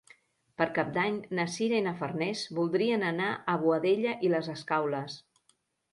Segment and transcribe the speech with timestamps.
[0.59, 5.25] Per Cap d'Any na Sira i na Farners voldrien anar a Boadella i les Escaules.